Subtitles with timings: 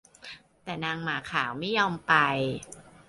[0.63, 2.13] แต่นางหมาขาวไม่ยอมไป